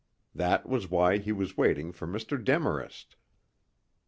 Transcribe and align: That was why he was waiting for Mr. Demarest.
That 0.33 0.67
was 0.67 0.89
why 0.89 1.19
he 1.19 1.31
was 1.31 1.55
waiting 1.57 1.91
for 1.91 2.07
Mr. 2.07 2.43
Demarest. 2.43 3.17